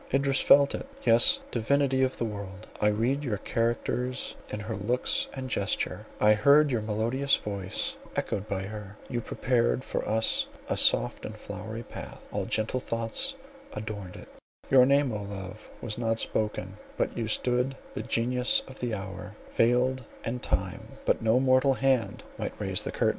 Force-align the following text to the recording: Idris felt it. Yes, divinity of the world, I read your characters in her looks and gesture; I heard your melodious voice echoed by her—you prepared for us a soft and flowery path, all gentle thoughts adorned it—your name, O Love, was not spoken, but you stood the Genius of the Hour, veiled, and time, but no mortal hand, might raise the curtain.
Idris 0.11 0.39
felt 0.39 0.73
it. 0.73 0.87
Yes, 1.03 1.41
divinity 1.51 2.01
of 2.01 2.17
the 2.17 2.25
world, 2.25 2.65
I 2.81 2.87
read 2.87 3.23
your 3.23 3.37
characters 3.37 4.33
in 4.49 4.61
her 4.61 4.75
looks 4.75 5.27
and 5.35 5.47
gesture; 5.47 6.07
I 6.19 6.33
heard 6.33 6.71
your 6.71 6.81
melodious 6.81 7.35
voice 7.35 7.97
echoed 8.15 8.47
by 8.47 8.63
her—you 8.63 9.21
prepared 9.21 9.83
for 9.83 10.03
us 10.09 10.47
a 10.67 10.75
soft 10.75 11.23
and 11.23 11.37
flowery 11.37 11.83
path, 11.83 12.27
all 12.31 12.45
gentle 12.47 12.79
thoughts 12.79 13.35
adorned 13.73 14.15
it—your 14.15 14.87
name, 14.87 15.11
O 15.13 15.21
Love, 15.21 15.69
was 15.81 15.99
not 15.99 16.17
spoken, 16.17 16.77
but 16.97 17.15
you 17.15 17.27
stood 17.27 17.77
the 17.93 18.01
Genius 18.01 18.63
of 18.67 18.79
the 18.79 18.95
Hour, 18.95 19.35
veiled, 19.53 20.03
and 20.25 20.41
time, 20.41 20.97
but 21.05 21.21
no 21.21 21.39
mortal 21.39 21.75
hand, 21.75 22.23
might 22.39 22.59
raise 22.59 22.81
the 22.81 22.91
curtain. 22.91 23.09